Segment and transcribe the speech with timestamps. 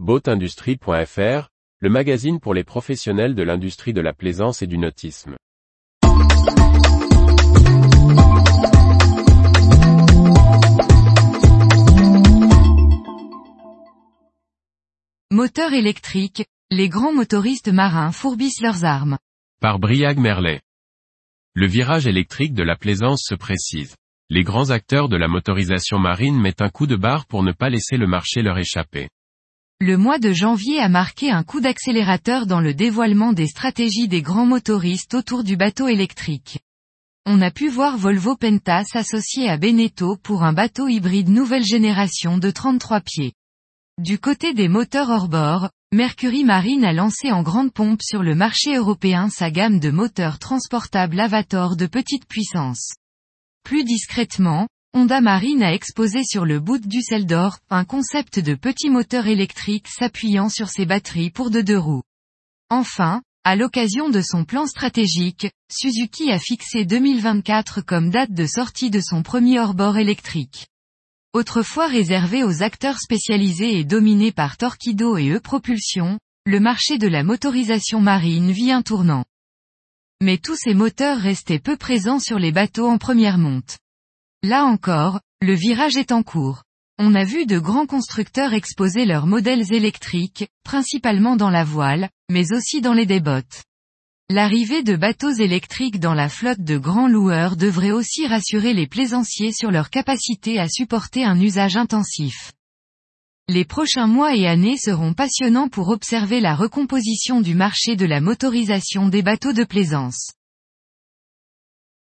[0.00, 5.36] Boatindustrie.fr, le magazine pour les professionnels de l'industrie de la plaisance et du nautisme.
[15.30, 19.18] Moteur électrique, les grands motoristes marins fourbissent leurs armes.
[19.60, 20.60] Par Briag Merlet.
[21.52, 23.94] Le virage électrique de la plaisance se précise.
[24.28, 27.70] Les grands acteurs de la motorisation marine mettent un coup de barre pour ne pas
[27.70, 29.08] laisser le marché leur échapper.
[29.86, 34.22] Le mois de janvier a marqué un coup d'accélérateur dans le dévoilement des stratégies des
[34.22, 36.60] grands motoristes autour du bateau électrique.
[37.26, 42.38] On a pu voir Volvo Penta s'associer à Beneteau pour un bateau hybride nouvelle génération
[42.38, 43.34] de 33 pieds.
[44.00, 48.34] Du côté des moteurs hors bord, Mercury Marine a lancé en grande pompe sur le
[48.34, 52.94] marché européen sa gamme de moteurs transportables Avator de petite puissance.
[53.64, 54.66] Plus discrètement,
[54.96, 59.88] Honda Marine a exposé sur le bout du d'or un concept de petit moteur électrique
[59.88, 62.04] s'appuyant sur ses batteries pour de deux roues.
[62.70, 68.90] Enfin, à l'occasion de son plan stratégique, Suzuki a fixé 2024 comme date de sortie
[68.90, 70.68] de son premier hors-bord électrique.
[71.32, 77.24] Autrefois réservé aux acteurs spécialisés et dominé par Torquido et E-Propulsion, le marché de la
[77.24, 79.24] motorisation marine vit un tournant.
[80.22, 83.78] Mais tous ces moteurs restaient peu présents sur les bateaux en première monte.
[84.44, 86.64] Là encore, le virage est en cours.
[86.98, 92.52] On a vu de grands constructeurs exposer leurs modèles électriques, principalement dans la voile, mais
[92.52, 93.64] aussi dans les débottes.
[94.28, 99.52] L'arrivée de bateaux électriques dans la flotte de grands loueurs devrait aussi rassurer les plaisanciers
[99.54, 102.52] sur leur capacité à supporter un usage intensif.
[103.48, 108.20] Les prochains mois et années seront passionnants pour observer la recomposition du marché de la
[108.20, 110.34] motorisation des bateaux de plaisance.